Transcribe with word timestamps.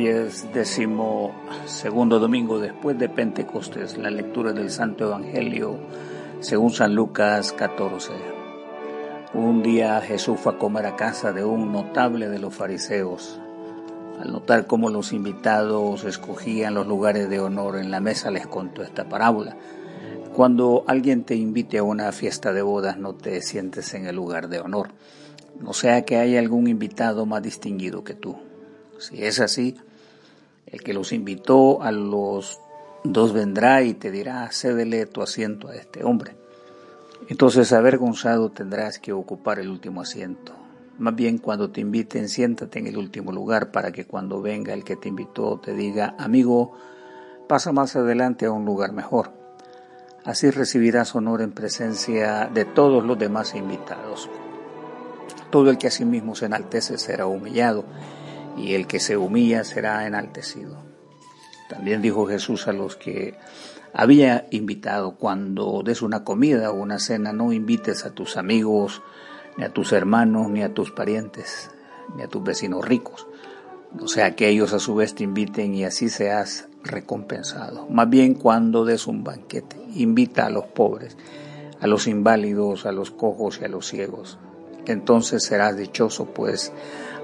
Hoy 0.00 0.08
es 0.08 0.50
décimo 0.54 1.30
segundo 1.66 2.18
domingo 2.18 2.58
después 2.58 2.98
de 2.98 3.10
Pentecostés, 3.10 3.98
la 3.98 4.08
lectura 4.08 4.54
del 4.54 4.70
Santo 4.70 5.04
Evangelio 5.04 5.78
según 6.40 6.70
San 6.70 6.94
Lucas 6.94 7.52
14. 7.52 8.14
Un 9.34 9.62
día 9.62 10.00
Jesús 10.00 10.40
fue 10.40 10.54
a 10.54 10.58
comer 10.58 10.86
a 10.86 10.96
casa 10.96 11.34
de 11.34 11.44
un 11.44 11.70
notable 11.70 12.30
de 12.30 12.38
los 12.38 12.54
fariseos. 12.54 13.38
Al 14.18 14.32
notar 14.32 14.66
cómo 14.66 14.88
los 14.88 15.12
invitados 15.12 16.04
escogían 16.04 16.72
los 16.72 16.86
lugares 16.86 17.28
de 17.28 17.38
honor 17.38 17.76
en 17.76 17.90
la 17.90 18.00
mesa, 18.00 18.30
les 18.30 18.46
contó 18.46 18.82
esta 18.82 19.06
parábola. 19.06 19.54
Cuando 20.34 20.82
alguien 20.86 21.24
te 21.24 21.36
invite 21.36 21.76
a 21.76 21.82
una 21.82 22.10
fiesta 22.12 22.54
de 22.54 22.62
bodas, 22.62 22.96
no 22.96 23.16
te 23.16 23.42
sientes 23.42 23.92
en 23.92 24.06
el 24.06 24.16
lugar 24.16 24.48
de 24.48 24.60
honor, 24.60 24.92
no 25.60 25.74
sea 25.74 26.06
que 26.06 26.16
haya 26.16 26.38
algún 26.38 26.68
invitado 26.68 27.26
más 27.26 27.42
distinguido 27.42 28.02
que 28.02 28.14
tú. 28.14 28.38
Si 28.98 29.22
es 29.24 29.40
así, 29.40 29.76
el 30.66 30.82
que 30.82 30.94
los 30.94 31.12
invitó 31.12 31.82
a 31.82 31.92
los 31.92 32.60
dos 33.04 33.32
vendrá 33.32 33.82
y 33.82 33.94
te 33.94 34.10
dirá, 34.10 34.48
cédele 34.52 35.06
tu 35.06 35.22
asiento 35.22 35.68
a 35.68 35.76
este 35.76 36.04
hombre. 36.04 36.36
Entonces, 37.28 37.72
avergonzado, 37.72 38.50
tendrás 38.50 38.98
que 38.98 39.12
ocupar 39.12 39.58
el 39.58 39.68
último 39.68 40.00
asiento. 40.00 40.52
Más 40.98 41.14
bien, 41.14 41.38
cuando 41.38 41.70
te 41.70 41.80
inviten, 41.80 42.28
siéntate 42.28 42.78
en 42.78 42.86
el 42.86 42.98
último 42.98 43.32
lugar 43.32 43.70
para 43.70 43.92
que 43.92 44.06
cuando 44.06 44.42
venga 44.42 44.74
el 44.74 44.84
que 44.84 44.96
te 44.96 45.08
invitó 45.08 45.58
te 45.58 45.72
diga, 45.72 46.14
amigo, 46.18 46.72
pasa 47.48 47.72
más 47.72 47.96
adelante 47.96 48.46
a 48.46 48.52
un 48.52 48.64
lugar 48.64 48.92
mejor. 48.92 49.32
Así 50.24 50.50
recibirás 50.50 51.14
honor 51.14 51.40
en 51.40 51.52
presencia 51.52 52.50
de 52.52 52.66
todos 52.66 53.04
los 53.04 53.18
demás 53.18 53.54
invitados. 53.54 54.28
Todo 55.50 55.70
el 55.70 55.78
que 55.78 55.86
a 55.86 55.90
sí 55.90 56.04
mismo 56.04 56.34
se 56.34 56.46
enaltece 56.46 56.98
será 56.98 57.26
humillado 57.26 57.84
y 58.56 58.74
el 58.74 58.86
que 58.86 59.00
se 59.00 59.16
humilla 59.16 59.64
será 59.64 60.06
enaltecido. 60.06 60.82
También 61.68 62.02
dijo 62.02 62.26
Jesús 62.26 62.66
a 62.66 62.72
los 62.72 62.96
que 62.96 63.34
había 63.92 64.46
invitado, 64.50 65.16
cuando 65.16 65.82
des 65.84 66.02
una 66.02 66.24
comida 66.24 66.70
o 66.70 66.74
una 66.74 66.98
cena, 66.98 67.32
no 67.32 67.52
invites 67.52 68.04
a 68.04 68.10
tus 68.10 68.36
amigos, 68.36 69.02
ni 69.56 69.64
a 69.64 69.72
tus 69.72 69.92
hermanos, 69.92 70.50
ni 70.50 70.62
a 70.62 70.74
tus 70.74 70.90
parientes, 70.90 71.70
ni 72.16 72.22
a 72.22 72.28
tus 72.28 72.42
vecinos 72.42 72.84
ricos. 72.84 73.26
O 73.98 74.06
sea 74.06 74.36
que 74.36 74.48
ellos 74.48 74.72
a 74.72 74.78
su 74.78 74.94
vez 74.94 75.14
te 75.14 75.24
inviten 75.24 75.74
y 75.74 75.84
así 75.84 76.08
seas 76.08 76.68
recompensado. 76.84 77.88
Más 77.88 78.08
bien 78.08 78.34
cuando 78.34 78.84
des 78.84 79.06
un 79.06 79.24
banquete, 79.24 79.76
invita 79.94 80.46
a 80.46 80.50
los 80.50 80.66
pobres, 80.66 81.16
a 81.80 81.86
los 81.86 82.06
inválidos, 82.06 82.86
a 82.86 82.92
los 82.92 83.10
cojos 83.10 83.58
y 83.60 83.64
a 83.64 83.68
los 83.68 83.86
ciegos. 83.86 84.38
Entonces 84.86 85.44
serás 85.44 85.76
dichoso, 85.76 86.26
pues 86.26 86.72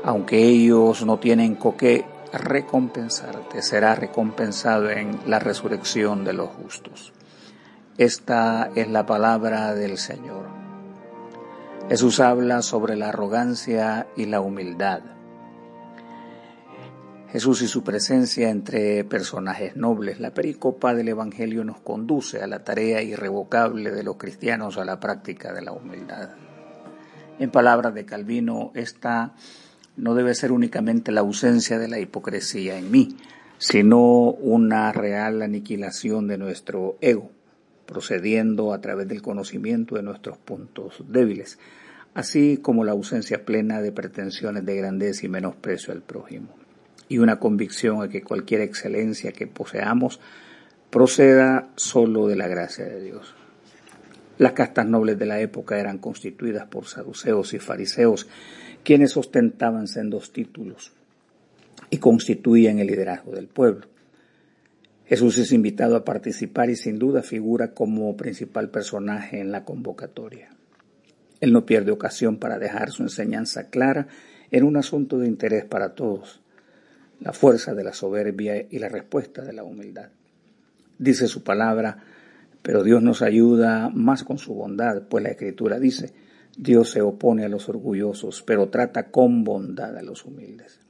aunque 0.04 0.38
ellos 0.38 1.04
no 1.04 1.18
tienen 1.18 1.56
con 1.56 1.76
qué 1.76 2.04
recompensarte, 2.32 3.62
será 3.62 3.94
recompensado 3.94 4.90
en 4.90 5.18
la 5.26 5.38
resurrección 5.38 6.24
de 6.24 6.32
los 6.32 6.50
justos. 6.50 7.12
Esta 7.98 8.70
es 8.74 8.88
la 8.88 9.06
palabra 9.06 9.74
del 9.74 9.98
Señor. 9.98 10.44
Jesús 11.88 12.20
habla 12.20 12.62
sobre 12.62 12.96
la 12.96 13.08
arrogancia 13.08 14.08
y 14.16 14.26
la 14.26 14.40
humildad. 14.40 15.00
Jesús 17.30 17.62
y 17.62 17.68
su 17.68 17.82
presencia 17.82 18.50
entre 18.50 19.04
personajes 19.04 19.76
nobles. 19.76 20.20
La 20.20 20.32
pericopa 20.32 20.94
del 20.94 21.08
Evangelio 21.08 21.64
nos 21.64 21.80
conduce 21.80 22.42
a 22.42 22.46
la 22.46 22.64
tarea 22.64 23.02
irrevocable 23.02 23.90
de 23.90 24.02
los 24.02 24.16
cristianos 24.16 24.78
a 24.78 24.84
la 24.84 25.00
práctica 25.00 25.52
de 25.52 25.62
la 25.62 25.72
humildad. 25.72 26.30
En 27.38 27.50
palabras 27.50 27.92
de 27.94 28.06
Calvino, 28.06 28.72
esta 28.74 29.34
no 29.96 30.14
debe 30.14 30.34
ser 30.34 30.52
únicamente 30.52 31.12
la 31.12 31.20
ausencia 31.20 31.78
de 31.78 31.88
la 31.88 31.98
hipocresía 31.98 32.78
en 32.78 32.90
mí, 32.90 33.16
sino 33.58 34.30
una 34.30 34.90
real 34.92 35.42
aniquilación 35.42 36.28
de 36.28 36.38
nuestro 36.38 36.96
ego, 37.02 37.30
procediendo 37.84 38.72
a 38.72 38.80
través 38.80 39.08
del 39.08 39.20
conocimiento 39.20 39.96
de 39.96 40.02
nuestros 40.02 40.38
puntos 40.38 41.04
débiles, 41.08 41.58
así 42.14 42.56
como 42.56 42.84
la 42.84 42.92
ausencia 42.92 43.44
plena 43.44 43.82
de 43.82 43.92
pretensiones 43.92 44.64
de 44.64 44.76
grandeza 44.76 45.26
y 45.26 45.28
menosprecio 45.28 45.92
al 45.92 46.00
prójimo, 46.00 46.48
y 47.08 47.18
una 47.18 47.38
convicción 47.38 48.02
a 48.02 48.08
que 48.08 48.22
cualquier 48.22 48.62
excelencia 48.62 49.32
que 49.32 49.46
poseamos 49.46 50.20
proceda 50.88 51.68
solo 51.76 52.28
de 52.28 52.36
la 52.36 52.48
gracia 52.48 52.86
de 52.86 53.02
Dios. 53.02 53.34
Las 54.38 54.52
castas 54.52 54.86
nobles 54.86 55.18
de 55.18 55.26
la 55.26 55.40
época 55.40 55.78
eran 55.78 55.98
constituidas 55.98 56.66
por 56.66 56.86
saduceos 56.86 57.54
y 57.54 57.58
fariseos, 57.58 58.28
quienes 58.84 59.16
ostentaban 59.16 59.88
sendos 59.88 60.32
títulos 60.32 60.92
y 61.90 61.98
constituían 61.98 62.78
el 62.78 62.88
liderazgo 62.88 63.32
del 63.32 63.48
pueblo. 63.48 63.86
Jesús 65.06 65.38
es 65.38 65.52
invitado 65.52 65.96
a 65.96 66.04
participar 66.04 66.68
y 66.68 66.76
sin 66.76 66.98
duda 66.98 67.22
figura 67.22 67.72
como 67.72 68.16
principal 68.16 68.70
personaje 68.70 69.40
en 69.40 69.52
la 69.52 69.64
convocatoria. 69.64 70.50
Él 71.40 71.52
no 71.52 71.64
pierde 71.64 71.92
ocasión 71.92 72.38
para 72.38 72.58
dejar 72.58 72.90
su 72.90 73.02
enseñanza 73.02 73.68
clara 73.70 74.08
en 74.50 74.64
un 74.64 74.76
asunto 74.76 75.18
de 75.18 75.28
interés 75.28 75.64
para 75.64 75.94
todos, 75.94 76.40
la 77.20 77.32
fuerza 77.32 77.74
de 77.74 77.84
la 77.84 77.92
soberbia 77.92 78.66
y 78.68 78.78
la 78.78 78.88
respuesta 78.88 79.42
de 79.42 79.52
la 79.52 79.64
humildad. 79.64 80.08
Dice 80.98 81.28
su 81.28 81.42
palabra, 81.42 81.98
pero 82.66 82.82
Dios 82.82 83.00
nos 83.00 83.22
ayuda 83.22 83.90
más 83.90 84.24
con 84.24 84.38
su 84.38 84.52
bondad, 84.52 85.02
pues 85.08 85.22
la 85.22 85.30
Escritura 85.30 85.78
dice, 85.78 86.12
Dios 86.58 86.90
se 86.90 87.00
opone 87.00 87.44
a 87.44 87.48
los 87.48 87.68
orgullosos, 87.68 88.42
pero 88.42 88.70
trata 88.70 89.12
con 89.12 89.44
bondad 89.44 89.96
a 89.96 90.02
los 90.02 90.24
humildes. 90.24 90.80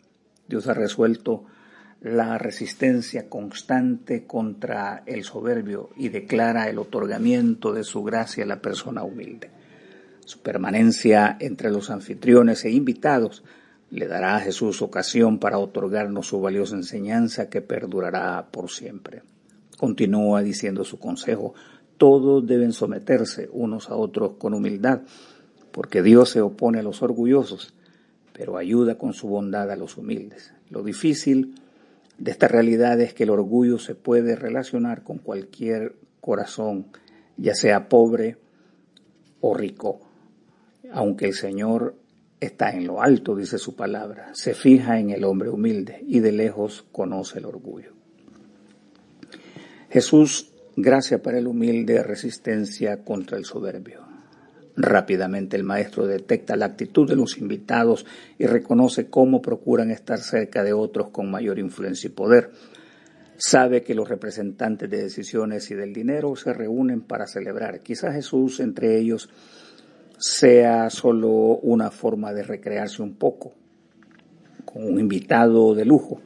Dios 0.49 0.69
ha 0.69 0.73
resuelto 0.73 1.45
la 2.01 2.39
resistencia 2.39 3.29
constante 3.29 4.25
contra 4.25 5.03
el 5.05 5.23
soberbio 5.25 5.91
y 5.99 6.09
declara 6.09 6.71
el 6.71 6.79
otorgamiento 6.79 7.75
de 7.75 7.85
su 7.85 8.03
gracia 8.03 8.45
a 8.45 8.47
la 8.47 8.63
persona 8.63 9.03
humilde. 9.03 9.51
Su 10.25 10.41
permanencia 10.41 11.37
entre 11.41 11.71
los 11.71 11.91
anfitriones 11.91 12.65
e 12.65 12.71
invitados 12.71 13.45
le 13.91 14.07
dará 14.07 14.37
a 14.37 14.41
Jesús 14.41 14.81
ocasión 14.81 15.39
para 15.39 15.59
otorgarnos 15.59 16.27
su 16.27 16.41
valiosa 16.41 16.75
enseñanza 16.75 17.51
que 17.51 17.61
perdurará 17.61 18.47
por 18.51 18.71
siempre. 18.71 19.25
Continúa 19.77 20.43
diciendo 20.43 20.85
su 20.85 20.99
consejo, 20.99 21.55
todos 21.97 22.47
deben 22.47 22.73
someterse 22.73 23.49
unos 23.53 23.91
a 23.91 23.97
otros 23.97 24.33
con 24.39 24.55
humildad 24.55 25.03
porque 25.77 26.03
Dios 26.03 26.31
se 26.31 26.41
opone 26.41 26.79
a 26.79 26.83
los 26.83 27.03
orgullosos, 27.03 27.75
pero 28.33 28.57
ayuda 28.57 28.97
con 28.97 29.13
su 29.13 29.29
bondad 29.29 29.71
a 29.71 29.77
los 29.77 29.99
humildes. 29.99 30.55
Lo 30.71 30.83
difícil 30.83 31.55
de 32.17 32.31
esta 32.31 32.49
realidad 32.49 32.99
es 33.01 33.13
que 33.13 33.25
el 33.25 33.31
orgullo 33.31 33.79
se 33.79 33.95
puede 33.95 34.37
relacionar 34.37 35.03
con 35.03 35.19
cualquier 35.19 35.97
corazón, 36.23 36.87
ya 37.37 37.55
sea 37.55 37.91
pobre 37.91 38.39
o 39.43 39.55
rico, 39.55 40.01
aunque 40.93 41.27
el 41.27 41.35
Señor 41.35 41.95
está 42.41 42.71
en 42.71 42.87
lo 42.87 43.03
alto, 43.03 43.37
dice 43.37 43.59
su 43.59 43.77
palabra, 43.77 44.31
se 44.33 44.55
fija 44.55 44.99
en 44.99 45.11
el 45.11 45.25
hombre 45.25 45.51
humilde 45.51 46.03
y 46.07 46.21
de 46.21 46.33
lejos 46.33 46.87
conoce 46.91 47.39
el 47.39 47.45
orgullo. 47.45 47.96
Jesús, 49.91 50.51
gracia 50.77 51.23
para 51.23 51.39
el 51.39 51.47
humilde, 51.47 52.03
resistencia 52.03 53.05
contra 53.05 53.39
el 53.39 53.45
soberbio. 53.45 54.01
Rápidamente 54.77 55.57
el 55.57 55.65
maestro 55.65 56.07
detecta 56.07 56.55
la 56.55 56.67
actitud 56.67 57.09
de 57.09 57.17
los 57.17 57.39
invitados 57.39 58.05
y 58.39 58.47
reconoce 58.47 59.09
cómo 59.09 59.41
procuran 59.41 59.91
estar 59.91 60.19
cerca 60.19 60.63
de 60.63 60.75
otros 60.75 61.09
con 61.09 61.31
mayor 61.31 61.59
influencia 61.59 62.09
y 62.09 62.13
poder. 62.13 62.51
Sabe 63.39 63.83
que 63.83 63.95
los 63.95 64.09
representantes 64.09 64.91
de 64.91 65.03
decisiones 65.03 65.71
y 65.71 65.75
del 65.75 65.95
dinero 65.95 66.37
se 66.37 66.53
reúnen 66.53 67.01
para 67.03 67.27
celebrar. 67.27 67.81
Quizás 67.81 68.15
Jesús 68.15 68.61
entre 68.61 68.99
ellos 68.99 69.31
sea 70.19 70.91
solo 70.91 71.31
una 71.31 71.91
forma 71.91 72.33
de 72.33 72.43
recrearse 72.43 73.03
un 73.03 73.15
poco, 73.15 73.55
con 74.65 74.85
un 74.85 74.99
invitado 74.99 75.75
de 75.75 75.85
lujo. 75.85 76.21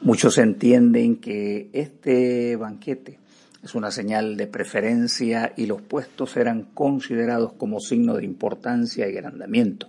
Muchos 0.00 0.38
entienden 0.38 1.16
que 1.16 1.70
este 1.72 2.54
banquete 2.54 3.18
es 3.64 3.74
una 3.74 3.90
señal 3.90 4.36
de 4.36 4.46
preferencia 4.46 5.52
y 5.56 5.66
los 5.66 5.82
puestos 5.82 6.36
eran 6.36 6.68
considerados 6.72 7.54
como 7.54 7.80
signo 7.80 8.14
de 8.14 8.24
importancia 8.24 9.08
y 9.08 9.16
agrandamiento. 9.16 9.88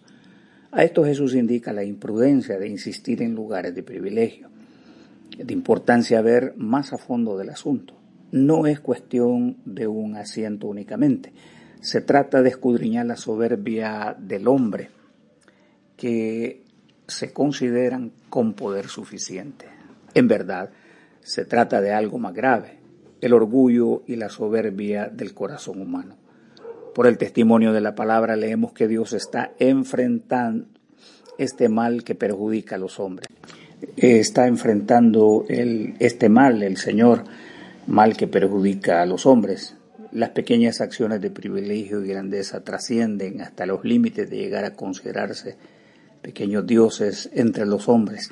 A 0.72 0.84
esto 0.84 1.06
Jesús 1.06 1.36
indica 1.36 1.74
la 1.74 1.84
imprudencia 1.84 2.58
de 2.58 2.68
insistir 2.68 3.22
en 3.22 3.36
lugares 3.36 3.76
de 3.76 3.84
privilegio, 3.84 4.50
de 5.38 5.54
importancia 5.54 6.22
ver 6.22 6.56
más 6.58 6.92
a 6.92 6.98
fondo 6.98 7.38
del 7.38 7.52
asunto. 7.52 7.94
No 8.32 8.66
es 8.66 8.80
cuestión 8.80 9.58
de 9.64 9.86
un 9.86 10.16
asiento 10.16 10.68
únicamente, 10.68 11.32
se 11.82 12.02
trata 12.02 12.42
de 12.42 12.50
escudriñar 12.50 13.06
la 13.06 13.16
soberbia 13.16 14.16
del 14.20 14.48
hombre 14.48 14.90
que 15.96 16.64
se 17.08 17.32
consideran 17.32 18.12
con 18.30 18.54
poder 18.54 18.88
suficiente. 18.88 19.79
En 20.14 20.28
verdad, 20.28 20.70
se 21.22 21.46
trata 21.46 21.82
de 21.82 21.94
algo 21.94 22.18
más 22.18 22.34
grave, 22.34 22.80
el 23.22 23.34
orgullo 23.34 24.04
y 24.08 24.16
la 24.16 24.30
soberbia 24.30 25.08
del 25.08 25.34
corazón 25.34 25.82
humano. 25.82 26.16
Por 26.94 27.08
el 27.08 27.18
testimonio 27.18 27.72
de 27.74 27.82
la 27.82 27.96
palabra 27.96 28.36
leemos 28.36 28.74
que 28.74 28.88
Dios 28.88 29.14
está 29.14 29.52
enfrentando 29.60 30.68
este 31.38 31.70
mal 31.70 32.04
que 32.04 32.16
perjudica 32.16 32.76
a 32.76 32.80
los 32.80 33.00
hombres. 33.00 33.28
eh, 33.96 34.20
está 34.20 34.48
enfrentando 34.48 35.46
el, 35.48 35.96
este 36.00 36.28
mal, 36.28 36.64
el 36.64 36.78
Señor, 36.78 37.24
mal 37.88 38.18
que 38.18 38.28
perjudica 38.28 39.02
a 39.02 39.06
los 39.06 39.26
hombres. 39.26 39.76
Las 40.12 40.32
pequeñas 40.32 40.82
acciones 40.82 41.22
de 41.22 41.30
privilegio 41.30 42.04
y 42.04 42.10
grandeza 42.10 42.62
trascienden 42.64 43.42
hasta 43.42 43.66
los 43.66 43.86
límites 43.86 44.30
de 44.30 44.38
llegar 44.38 44.66
a 44.66 44.74
considerarse 44.74 45.56
pequeños 46.22 46.66
dioses 46.68 47.30
entre 47.34 47.66
los 47.66 47.88
hombres. 47.88 48.32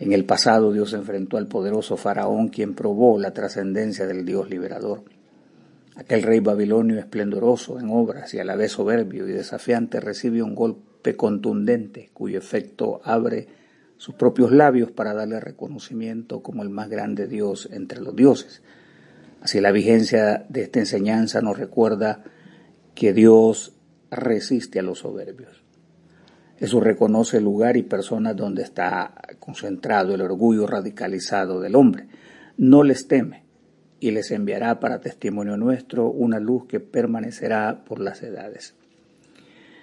En 0.00 0.12
el 0.12 0.24
pasado 0.24 0.72
Dios 0.72 0.92
enfrentó 0.92 1.38
al 1.38 1.48
poderoso 1.48 1.96
faraón 1.96 2.48
quien 2.48 2.74
probó 2.74 3.18
la 3.18 3.32
trascendencia 3.32 4.06
del 4.06 4.24
Dios 4.24 4.48
liberador. 4.48 5.02
Aquel 5.96 6.22
rey 6.22 6.38
babilonio 6.38 7.00
esplendoroso 7.00 7.80
en 7.80 7.90
obras 7.90 8.32
y 8.32 8.38
a 8.38 8.44
la 8.44 8.54
vez 8.54 8.72
soberbio 8.72 9.26
y 9.26 9.32
desafiante 9.32 9.98
recibe 9.98 10.40
un 10.40 10.54
golpe 10.54 11.16
contundente 11.16 12.10
cuyo 12.14 12.38
efecto 12.38 13.00
abre 13.02 13.48
sus 13.96 14.14
propios 14.14 14.52
labios 14.52 14.92
para 14.92 15.14
darle 15.14 15.40
reconocimiento 15.40 16.44
como 16.44 16.62
el 16.62 16.70
más 16.70 16.88
grande 16.88 17.26
Dios 17.26 17.68
entre 17.72 18.00
los 18.00 18.14
dioses. 18.14 18.62
Así 19.40 19.60
la 19.60 19.72
vigencia 19.72 20.46
de 20.48 20.62
esta 20.62 20.78
enseñanza 20.78 21.40
nos 21.40 21.58
recuerda 21.58 22.22
que 22.94 23.12
Dios 23.12 23.72
resiste 24.12 24.78
a 24.78 24.82
los 24.82 25.00
soberbios. 25.00 25.67
Eso 26.58 26.80
reconoce 26.80 27.38
el 27.38 27.44
lugar 27.44 27.76
y 27.76 27.82
personas 27.82 28.36
donde 28.36 28.62
está 28.62 29.14
concentrado 29.38 30.14
el 30.14 30.20
orgullo 30.20 30.66
radicalizado 30.66 31.60
del 31.60 31.76
hombre. 31.76 32.08
No 32.56 32.82
les 32.82 33.06
teme, 33.06 33.48
y 34.00 34.10
les 34.10 34.30
enviará 34.30 34.80
para 34.80 35.00
testimonio 35.00 35.56
nuestro 35.56 36.08
una 36.10 36.38
luz 36.38 36.66
que 36.66 36.80
permanecerá 36.80 37.84
por 37.84 38.00
las 38.00 38.22
edades. 38.22 38.74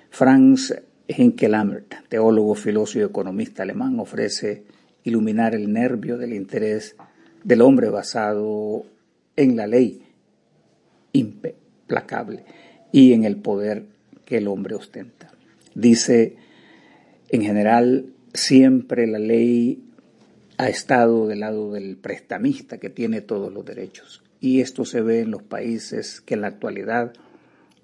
Franz 0.09 0.73
Hinkelammert, 1.07 2.07
teólogo, 2.07 2.55
filósofo 2.55 2.99
y 2.99 3.03
economista 3.03 3.63
alemán, 3.63 3.99
ofrece 3.99 4.63
iluminar 5.03 5.53
el 5.53 5.71
nervio 5.71 6.17
del 6.17 6.33
interés 6.33 6.95
del 7.43 7.61
hombre 7.61 7.89
basado 7.89 8.85
en 9.35 9.55
la 9.55 9.67
ley 9.67 10.01
implacable 11.11 12.45
y 12.91 13.13
en 13.13 13.25
el 13.25 13.37
poder 13.37 13.85
que 14.23 14.37
el 14.37 14.47
hombre 14.47 14.75
ostenta. 14.75 15.31
Dice, 15.75 16.37
en 17.29 17.41
general, 17.41 18.07
siempre 18.33 19.07
la 19.07 19.19
ley 19.19 19.83
ha 20.57 20.69
estado 20.69 21.27
del 21.27 21.41
lado 21.41 21.73
del 21.73 21.97
prestamista 21.97 22.77
que 22.77 22.89
tiene 22.89 23.21
todos 23.21 23.51
los 23.51 23.65
derechos. 23.65 24.23
Y 24.39 24.61
esto 24.61 24.85
se 24.85 25.01
ve 25.01 25.21
en 25.21 25.31
los 25.31 25.43
países 25.43 26.21
que 26.21 26.35
en 26.35 26.41
la 26.41 26.47
actualidad, 26.47 27.13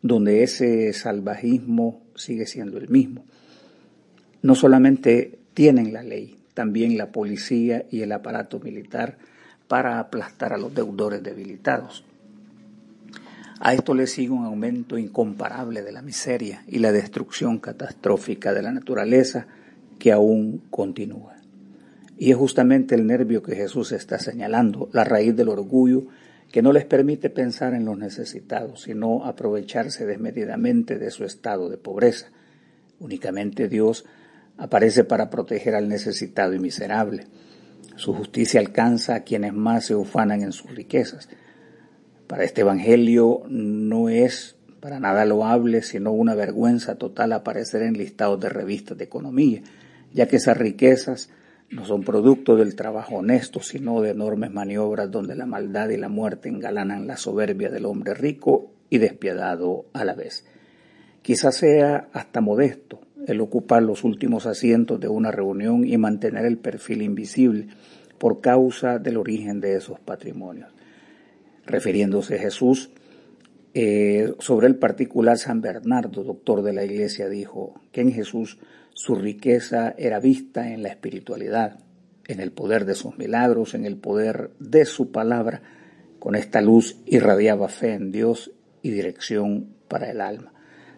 donde 0.02 0.44
ese 0.44 0.94
salvajismo 0.94 2.02
sigue 2.16 2.46
siendo 2.46 2.78
el 2.78 2.90
mismo. 2.90 3.26
No 4.42 4.56
solamente 4.56 5.40
tienen 5.54 5.94
la 5.94 6.04
ley, 6.04 6.38
también 6.54 6.98
la 6.98 7.12
policía 7.12 7.86
y 7.90 8.02
el 8.02 8.12
aparato 8.12 8.60
militar 8.60 9.18
para 9.68 10.00
aplastar 10.00 10.54
a 10.54 10.58
los 10.58 10.74
deudores 10.74 11.24
debilitados. 11.24 12.04
A 13.64 13.76
esto 13.76 13.94
le 13.94 14.08
sigue 14.08 14.32
un 14.32 14.44
aumento 14.44 14.98
incomparable 14.98 15.84
de 15.84 15.92
la 15.92 16.02
miseria 16.02 16.64
y 16.68 16.80
la 16.80 16.92
destrucción 16.92 17.60
catastrófica 17.60 18.54
de 18.54 18.64
la 18.64 18.72
naturaleza 18.72 19.46
que 20.00 20.12
aún 20.12 20.64
continúa. 20.72 21.36
Y 22.18 22.32
es 22.32 22.38
justamente 22.38 22.96
el 22.96 23.06
nervio 23.06 23.44
que 23.44 23.56
Jesús 23.56 23.92
está 23.92 24.18
señalando, 24.18 24.90
la 24.94 25.04
raíz 25.04 25.36
del 25.36 25.50
orgullo 25.50 26.08
que 26.52 26.64
no 26.64 26.74
les 26.74 26.86
permite 26.86 27.30
pensar 27.30 27.76
en 27.76 27.86
los 27.86 28.00
necesitados, 28.00 28.82
sino 28.82 29.26
aprovecharse 29.26 30.08
desmedidamente 30.08 30.98
de 30.98 31.12
su 31.12 31.24
estado 31.24 31.70
de 31.70 31.78
pobreza. 31.78 32.32
Únicamente 33.00 33.70
Dios 33.70 34.06
aparece 34.58 35.04
para 35.04 35.30
proteger 35.30 35.76
al 35.76 35.88
necesitado 35.88 36.56
y 36.56 36.60
miserable. 36.60 37.28
Su 37.96 38.16
justicia 38.16 38.60
alcanza 38.60 39.14
a 39.14 39.20
quienes 39.20 39.54
más 39.54 39.86
se 39.86 39.94
ufanan 39.94 40.42
en 40.42 40.52
sus 40.52 40.74
riquezas. 40.76 41.30
Para 42.32 42.46
este 42.46 42.62
Evangelio 42.62 43.42
no 43.50 44.08
es 44.08 44.56
para 44.80 45.02
nada 45.02 45.26
loable, 45.26 45.82
sino 45.82 46.14
una 46.14 46.34
vergüenza 46.34 46.96
total 46.96 47.34
aparecer 47.34 47.82
en 47.82 47.98
listados 47.98 48.40
de 48.40 48.48
revistas 48.48 48.98
de 48.98 49.04
economía, 49.04 49.64
ya 50.14 50.28
que 50.30 50.38
esas 50.38 50.56
riquezas 50.56 51.30
no 51.70 51.84
son 51.84 52.04
producto 52.04 52.56
del 52.56 52.78
trabajo 52.78 53.16
honesto, 53.16 53.60
sino 53.60 54.00
de 54.00 54.12
enormes 54.12 54.50
maniobras 54.50 55.12
donde 55.12 55.36
la 55.36 55.46
maldad 55.46 55.90
y 55.90 55.98
la 55.98 56.08
muerte 56.08 56.48
engalanan 56.48 57.06
la 57.06 57.18
soberbia 57.18 57.70
del 57.70 57.86
hombre 57.86 58.14
rico 58.14 58.72
y 58.90 59.00
despiadado 59.00 59.88
a 59.92 60.06
la 60.06 60.14
vez. 60.14 60.46
Quizás 61.22 61.58
sea 61.58 62.08
hasta 62.14 62.40
modesto 62.40 63.02
el 63.28 63.42
ocupar 63.42 63.84
los 63.84 64.06
últimos 64.06 64.46
asientos 64.46 65.02
de 65.02 65.10
una 65.10 65.32
reunión 65.32 65.86
y 65.86 65.98
mantener 65.98 66.46
el 66.46 66.60
perfil 66.60 67.02
invisible 67.02 67.68
por 68.18 68.40
causa 68.40 69.00
del 69.00 69.18
origen 69.18 69.60
de 69.60 69.76
esos 69.76 70.00
patrimonios. 70.00 70.72
Refiriéndose 71.72 72.36
a 72.36 72.40
Jesús, 72.40 72.90
eh, 73.74 74.34
sobre 74.40 74.68
el 74.68 74.76
particular 74.76 75.38
San 75.38 75.62
Bernardo, 75.62 76.22
doctor 76.26 76.64
de 76.64 76.74
la 76.74 76.84
Iglesia, 76.84 77.30
dijo 77.30 77.80
que 77.94 78.02
en 78.02 78.12
Jesús 78.12 78.60
su 78.94 79.16
riqueza 79.16 79.96
era 79.98 80.20
vista 80.20 80.74
en 80.74 80.84
la 80.84 80.90
espiritualidad, 80.90 81.80
en 82.28 82.42
el 82.42 82.52
poder 82.52 82.84
de 82.84 82.96
sus 82.96 83.18
milagros, 83.18 83.74
en 83.74 83.86
el 83.86 83.96
poder 83.96 84.52
de 84.60 84.84
su 84.84 85.14
palabra. 85.14 85.62
Con 86.20 86.36
esta 86.36 86.60
luz 86.60 86.98
irradiaba 87.06 87.70
fe 87.70 87.94
en 87.94 88.12
Dios 88.12 88.52
y 88.82 88.90
dirección 88.90 89.70
para 89.88 90.12
el 90.12 90.20
alma. 90.20 90.52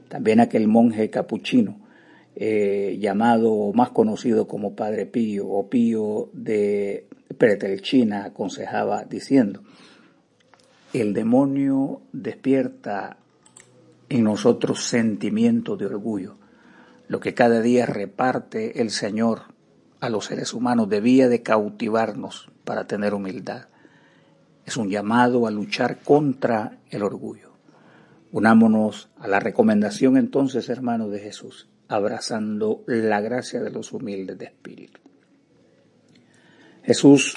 También 0.09 0.39
aquel 0.39 0.67
monje 0.67 1.11
capuchino, 1.11 1.81
eh, 2.35 2.97
llamado 2.99 3.71
más 3.73 3.91
conocido 3.91 4.47
como 4.47 4.75
Padre 4.75 5.05
Pío 5.05 5.47
o 5.47 5.69
Pío 5.69 6.31
de 6.33 7.05
Pretelchina, 7.37 8.25
aconsejaba 8.25 9.03
diciendo, 9.03 9.61
el 10.93 11.13
demonio 11.13 12.01
despierta 12.11 13.17
en 14.09 14.23
nosotros 14.23 14.85
sentimiento 14.85 15.75
de 15.75 15.87
orgullo, 15.87 16.35
lo 17.07 17.19
que 17.19 17.33
cada 17.33 17.61
día 17.61 17.85
reparte 17.87 18.79
el 18.81 18.91
Señor 18.91 19.53
a 19.99 20.09
los 20.09 20.25
seres 20.25 20.53
humanos 20.53 20.89
debía 20.89 21.27
de 21.29 21.41
cautivarnos 21.41 22.49
para 22.63 22.85
tener 22.85 23.13
humildad. 23.13 23.67
Es 24.65 24.77
un 24.77 24.89
llamado 24.89 25.47
a 25.47 25.51
luchar 25.51 25.99
contra 25.99 26.77
el 26.89 27.03
orgullo. 27.03 27.53
Unámonos 28.31 29.09
a 29.17 29.27
la 29.27 29.39
recomendación 29.39 30.17
entonces, 30.17 30.69
hermanos 30.69 31.11
de 31.11 31.19
Jesús, 31.19 31.69
abrazando 31.87 32.83
la 32.85 33.19
gracia 33.21 33.61
de 33.61 33.71
los 33.71 33.93
humildes 33.93 34.37
de 34.37 34.45
espíritu. 34.45 34.99
Jesús, 36.83 37.35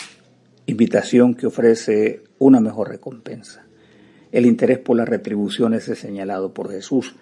invitación 0.66 1.34
que 1.34 1.46
ofrece 1.46 2.25
una 2.38 2.60
mejor 2.60 2.88
recompensa. 2.88 3.64
El 4.32 4.46
interés 4.46 4.78
por 4.78 4.96
las 4.96 5.08
retribuciones 5.08 5.88
es 5.88 5.98
señalado 5.98 6.52
por 6.52 6.70
Jesús 6.70 7.16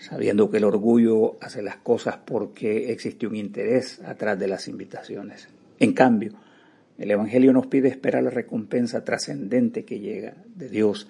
sabiendo 0.00 0.50
que 0.50 0.56
el 0.56 0.64
orgullo 0.64 1.36
hace 1.40 1.62
las 1.62 1.76
cosas 1.76 2.18
porque 2.24 2.90
existe 2.90 3.26
un 3.26 3.36
interés 3.36 4.00
atrás 4.04 4.38
de 4.38 4.48
las 4.48 4.66
invitaciones. 4.66 5.48
En 5.78 5.92
cambio, 5.92 6.32
el 6.98 7.10
Evangelio 7.10 7.52
nos 7.52 7.66
pide 7.66 7.88
esperar 7.88 8.22
la 8.22 8.30
recompensa 8.30 9.04
trascendente 9.04 9.84
que 9.84 10.00
llega 10.00 10.34
de 10.54 10.68
Dios. 10.68 11.08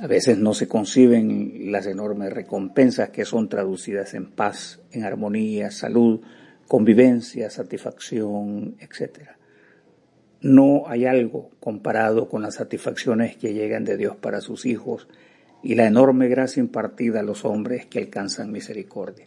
A 0.00 0.06
veces 0.06 0.38
no 0.38 0.54
se 0.54 0.68
conciben 0.68 1.70
las 1.70 1.86
enormes 1.86 2.32
recompensas 2.32 3.10
que 3.10 3.24
son 3.24 3.48
traducidas 3.48 4.14
en 4.14 4.30
paz, 4.30 4.80
en 4.90 5.04
armonía, 5.04 5.70
salud, 5.70 6.20
convivencia, 6.66 7.50
satisfacción, 7.50 8.76
etc. 8.80 9.28
No 10.42 10.88
hay 10.88 11.06
algo 11.06 11.50
comparado 11.60 12.28
con 12.28 12.42
las 12.42 12.56
satisfacciones 12.56 13.36
que 13.36 13.54
llegan 13.54 13.84
de 13.84 13.96
Dios 13.96 14.16
para 14.16 14.40
sus 14.40 14.66
hijos 14.66 15.06
y 15.62 15.76
la 15.76 15.86
enorme 15.86 16.26
gracia 16.26 16.60
impartida 16.60 17.20
a 17.20 17.22
los 17.22 17.44
hombres 17.44 17.86
que 17.86 18.00
alcanzan 18.00 18.50
misericordia. 18.50 19.26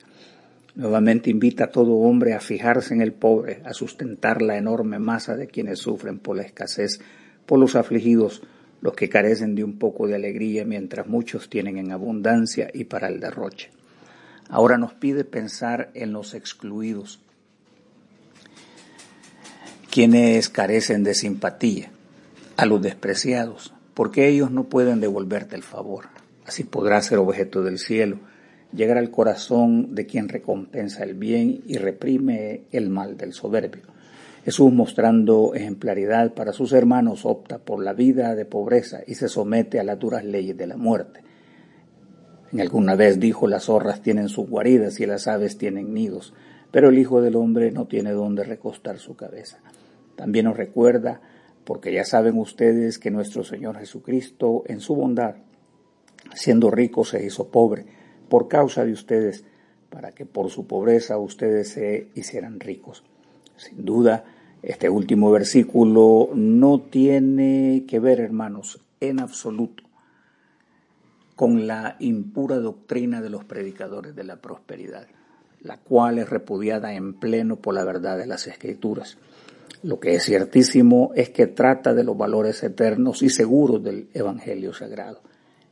Nuevamente 0.76 1.30
invita 1.30 1.66
a 1.66 1.72
todo 1.72 1.94
hombre 1.94 2.34
a 2.34 2.42
fijarse 2.42 2.94
en 2.94 3.00
el 3.00 3.14
pobre, 3.14 3.62
a 3.64 3.74
sustentar 3.74 4.42
la 4.42 4.58
enorme 4.58 5.00
masa 5.00 5.38
de 5.38 5.48
quienes 5.48 5.80
sufren 5.80 6.20
por 6.20 6.36
la 6.36 6.44
escasez, 6.44 7.00
por 7.46 7.60
los 7.60 7.78
afligidos, 7.78 8.44
los 8.82 8.94
que 8.94 9.08
carecen 9.08 9.56
de 9.56 9.64
un 9.64 9.80
poco 9.80 10.08
de 10.08 10.16
alegría 10.16 10.66
mientras 10.66 11.08
muchos 11.08 11.50
tienen 11.50 11.78
en 11.78 11.94
abundancia 11.94 12.70
y 12.74 12.84
para 12.84 13.08
el 13.08 13.22
derroche. 13.22 13.72
Ahora 14.50 14.78
nos 14.78 14.94
pide 14.94 15.24
pensar 15.24 15.92
en 15.94 16.12
los 16.12 16.34
excluidos, 16.34 17.22
quienes 19.96 20.50
carecen 20.50 21.06
de 21.06 21.14
simpatía, 21.14 21.90
a 22.58 22.66
los 22.66 22.82
despreciados, 22.82 23.74
porque 23.94 24.28
ellos 24.28 24.52
no 24.52 24.66
pueden 24.66 25.00
devolverte 25.00 25.56
el 25.56 25.64
favor. 25.64 26.08
Así 26.46 26.66
podrá 26.66 27.02
ser 27.02 27.18
objeto 27.18 27.64
del 27.64 27.80
cielo, 27.80 28.20
llegar 28.74 28.98
al 28.98 29.10
corazón 29.10 29.96
de 29.96 30.06
quien 30.06 30.28
recompensa 30.28 31.06
el 31.06 31.14
bien 31.14 31.62
y 31.66 31.78
reprime 31.78 32.64
el 32.74 32.90
mal 32.90 33.16
del 33.16 33.32
soberbio. 33.32 33.84
Jesús, 34.44 34.74
mostrando 34.74 35.54
ejemplaridad 35.56 36.34
para 36.34 36.52
sus 36.52 36.74
hermanos, 36.74 37.26
opta 37.26 37.60
por 37.60 37.82
la 37.82 37.94
vida 37.94 38.36
de 38.36 38.44
pobreza 38.44 39.00
y 39.08 39.16
se 39.16 39.30
somete 39.30 39.80
a 39.80 39.86
las 39.86 39.98
duras 39.98 40.26
leyes 40.26 40.58
de 40.58 40.68
la 40.68 40.76
muerte. 40.76 41.22
En 42.52 42.60
alguna 42.60 42.96
vez 42.96 43.18
dijo, 43.18 43.48
las 43.48 43.64
zorras 43.64 44.02
tienen 44.02 44.28
sus 44.28 44.50
guaridas 44.50 45.00
y 45.00 45.06
las 45.06 45.30
aves 45.30 45.58
tienen 45.58 45.94
nidos, 45.94 46.34
pero 46.70 46.90
el 46.90 46.98
Hijo 46.98 47.22
del 47.22 47.38
Hombre 47.38 47.72
no 47.72 47.86
tiene 47.86 48.12
dónde 48.12 48.44
recostar 48.44 49.00
su 49.00 49.16
cabeza. 49.16 49.62
También 50.16 50.46
nos 50.46 50.58
recuerda, 50.58 51.22
porque 51.64 51.94
ya 51.94 52.06
saben 52.06 52.38
ustedes 52.38 53.00
que 53.00 53.12
nuestro 53.12 53.44
Señor 53.44 53.78
Jesucristo, 53.78 54.64
en 54.68 54.80
su 54.80 54.96
bondad, 54.96 55.36
siendo 56.34 56.72
rico, 56.72 57.06
se 57.06 57.26
hizo 57.26 57.50
pobre 57.50 57.86
por 58.30 58.48
causa 58.48 58.86
de 58.86 58.94
ustedes, 58.94 59.46
para 59.90 60.12
que 60.12 60.26
por 60.26 60.50
su 60.50 60.68
pobreza 60.68 61.18
ustedes 61.18 61.70
se 61.70 62.10
hicieran 62.16 62.60
ricos. 62.60 63.04
Sin 63.56 63.86
duda, 63.86 64.26
este 64.62 64.90
último 64.90 65.32
versículo 65.32 66.30
no 66.34 66.82
tiene 66.82 67.86
que 67.88 68.00
ver, 68.00 68.20
hermanos, 68.20 68.82
en 69.00 69.20
absoluto 69.20 69.86
con 71.36 71.68
la 71.68 71.98
impura 72.00 72.58
doctrina 72.58 73.22
de 73.22 73.30
los 73.30 73.44
predicadores 73.44 74.16
de 74.16 74.24
la 74.24 74.38
prosperidad, 74.38 75.08
la 75.62 75.78
cual 75.78 76.18
es 76.18 76.30
repudiada 76.30 76.94
en 76.94 77.14
pleno 77.14 77.58
por 77.58 77.74
la 77.74 77.84
verdad 77.84 78.18
de 78.18 78.26
las 78.26 78.48
Escrituras. 78.48 79.18
Lo 79.84 80.00
que 80.00 80.16
es 80.16 80.24
ciertísimo 80.24 81.12
es 81.16 81.30
que 81.30 81.48
trata 81.48 81.94
de 81.94 82.04
los 82.04 82.18
valores 82.18 82.64
eternos 82.64 83.22
y 83.22 83.30
seguros 83.30 83.84
del 83.84 84.10
Evangelio 84.14 84.74
Sagrado. 84.74 85.22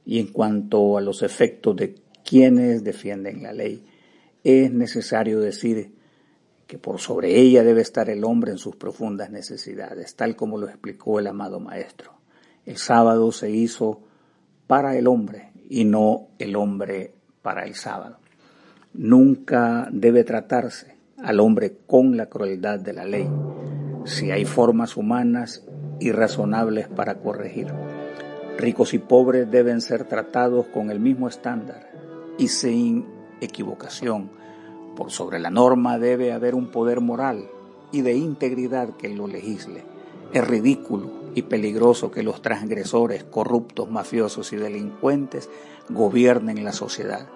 Y 0.06 0.20
en 0.20 0.28
cuanto 0.28 0.98
a 0.98 1.02
los 1.02 1.24
efectos 1.24 1.76
de 1.76 1.96
quienes 2.24 2.84
defienden 2.84 3.44
la 3.44 3.54
ley, 3.54 3.86
es 4.44 4.72
necesario 4.72 5.40
decir 5.40 5.94
que 6.68 6.78
por 6.78 7.00
sobre 7.00 7.40
ella 7.40 7.64
debe 7.64 7.82
estar 7.82 8.10
el 8.10 8.24
hombre 8.24 8.52
en 8.52 8.58
sus 8.58 8.76
profundas 8.76 9.30
necesidades, 9.30 10.16
tal 10.16 10.36
como 10.36 10.58
lo 10.58 10.68
explicó 10.68 11.20
el 11.20 11.28
amado 11.28 11.60
Maestro. 11.60 12.14
El 12.66 12.78
sábado 12.78 13.32
se 13.32 13.52
hizo 13.52 14.02
para 14.68 14.98
el 14.98 15.08
hombre 15.08 15.52
y 15.70 15.86
no 15.86 16.30
el 16.40 16.56
hombre 16.56 17.14
para 17.42 17.66
el 17.66 17.76
sábado. 17.76 18.18
Nunca 18.94 19.90
debe 19.92 20.24
tratarse 20.24 20.96
al 21.18 21.40
hombre 21.40 21.78
con 21.86 22.18
la 22.18 22.28
crueldad 22.28 22.80
de 22.80 22.94
la 22.94 23.06
ley, 23.06 23.28
si 24.06 24.32
hay 24.32 24.46
formas 24.46 24.98
humanas 24.98 25.64
y 26.00 26.12
razonables 26.12 26.88
para 26.88 27.16
corregir. 27.16 27.68
Ricos 28.58 28.94
y 28.94 29.00
pobres 29.00 29.50
deben 29.50 29.82
ser 29.82 30.06
tratados 30.06 30.68
con 30.68 30.92
el 30.92 31.00
mismo 31.00 31.28
estándar 31.28 31.90
y 32.38 32.50
sin 32.50 33.06
equivocación. 33.42 34.30
Por 34.96 35.12
sobre 35.12 35.40
la 35.40 35.50
norma 35.50 35.98
debe 35.98 36.34
haber 36.34 36.54
un 36.56 36.70
poder 36.70 37.02
moral 37.02 37.50
y 37.92 38.02
de 38.02 38.14
integridad 38.14 38.96
que 38.96 39.10
lo 39.10 39.28
legisle. 39.28 39.84
Es 40.34 40.48
ridículo 40.48 41.10
y 41.36 41.44
peligroso 41.44 42.12
que 42.12 42.24
los 42.24 42.42
transgresores, 42.42 43.24
corruptos, 43.24 43.90
mafiosos 43.90 44.54
y 44.54 44.58
delincuentes 44.58 45.50
gobiernen 45.90 46.64
la 46.64 46.74
sociedad. 46.74 47.28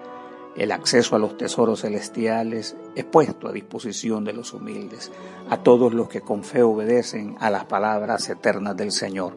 El 0.58 0.72
acceso 0.72 1.16
a 1.16 1.20
los 1.20 1.38
tesoros 1.38 1.82
celestiales 1.82 2.76
es 2.96 3.06
puesto 3.06 3.48
a 3.48 3.52
disposición 3.52 4.24
de 4.24 4.34
los 4.34 4.54
humildes, 4.54 5.12
a 5.50 5.62
todos 5.62 5.94
los 5.94 6.10
que 6.10 6.22
con 6.22 6.44
fe 6.44 6.64
obedecen 6.64 7.36
a 7.40 7.52
las 7.52 7.66
palabras 7.66 8.28
eternas 8.28 8.76
del 8.76 8.92
Señor, 8.92 9.34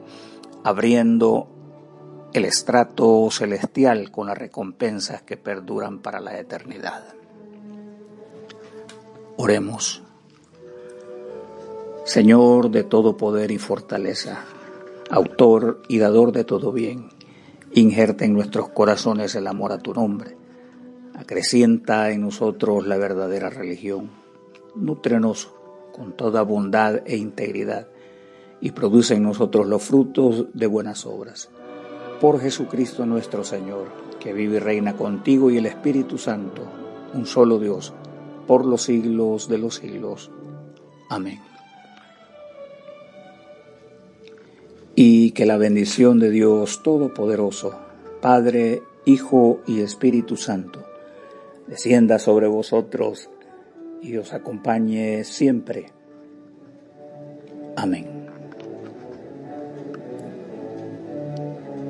abriendo 0.64 1.46
el 2.32 2.46
estrato 2.46 3.28
celestial 3.30 4.10
con 4.10 4.28
las 4.28 4.38
recompensas 4.38 5.20
que 5.20 5.36
perduran 5.36 5.98
para 5.98 6.20
la 6.20 6.38
eternidad. 6.38 7.04
Oremos. 9.36 10.02
Señor 12.04 12.70
de 12.70 12.82
todo 12.82 13.18
poder 13.18 13.50
y 13.50 13.58
fortaleza, 13.58 14.44
autor 15.10 15.82
y 15.86 15.98
dador 15.98 16.32
de 16.32 16.44
todo 16.44 16.72
bien, 16.72 17.10
injerta 17.72 18.24
en 18.24 18.32
nuestros 18.32 18.70
corazones 18.70 19.34
el 19.34 19.46
amor 19.46 19.72
a 19.72 19.78
tu 19.78 19.92
nombre, 19.92 20.39
acrecienta 21.20 22.10
en 22.10 22.22
nosotros 22.22 22.86
la 22.86 22.96
verdadera 22.96 23.50
religión, 23.50 24.10
nútrenos 24.74 25.52
con 25.92 26.16
toda 26.16 26.42
bondad 26.42 27.02
e 27.04 27.16
integridad 27.16 27.88
y 28.60 28.72
produce 28.72 29.14
en 29.14 29.24
nosotros 29.24 29.66
los 29.66 29.82
frutos 29.82 30.46
de 30.54 30.66
buenas 30.66 31.04
obras. 31.04 31.50
Por 32.20 32.40
Jesucristo 32.40 33.04
nuestro 33.04 33.44
Señor, 33.44 33.88
que 34.18 34.32
vive 34.32 34.56
y 34.56 34.60
reina 34.60 34.96
contigo 34.96 35.50
y 35.50 35.58
el 35.58 35.66
Espíritu 35.66 36.16
Santo, 36.18 36.62
un 37.12 37.26
solo 37.26 37.58
Dios, 37.58 37.92
por 38.46 38.64
los 38.64 38.82
siglos 38.82 39.48
de 39.48 39.58
los 39.58 39.76
siglos. 39.76 40.30
Amén. 41.08 41.40
y 45.02 45.30
que 45.30 45.46
la 45.46 45.56
bendición 45.56 46.18
de 46.18 46.30
Dios 46.30 46.82
Todopoderoso, 46.82 47.74
Padre, 48.20 48.82
Hijo 49.06 49.60
y 49.66 49.80
Espíritu 49.80 50.36
Santo, 50.36 50.84
descienda 51.70 52.18
sobre 52.18 52.48
vosotros 52.48 53.30
y 54.02 54.16
os 54.16 54.32
acompañe 54.32 55.22
siempre. 55.22 55.86
Amén. 57.76 58.09